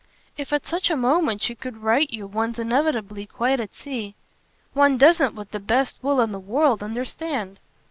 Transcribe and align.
"If 0.35 0.51
at 0.51 0.65
such 0.65 0.89
a 0.89 0.95
moment 0.95 1.43
she 1.43 1.53
could 1.53 1.77
write 1.83 2.09
you 2.11 2.25
one's 2.25 2.57
inevitably 2.57 3.27
quite 3.27 3.59
at 3.59 3.75
sea. 3.75 4.15
One 4.73 4.97
doesn't, 4.97 5.35
with 5.35 5.51
the 5.51 5.59
best 5.59 5.99
will 6.01 6.21
in 6.21 6.31
the 6.31 6.39
world, 6.39 6.81
understand." 6.81 7.59